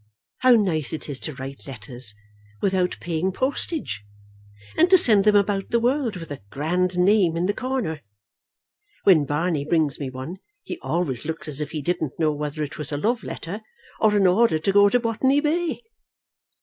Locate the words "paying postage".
2.99-4.03